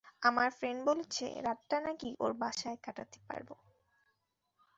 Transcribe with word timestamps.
আমার 0.21 0.49
ফ্রেন্ড 0.51 0.81
বলেছে 0.85 1.25
রাতটা 1.41 1.77
নাকি 1.79 2.09
ওর 2.19 2.31
বাসায় 2.33 2.79
কাটাতে 2.83 3.19
পারবো। 3.27 3.55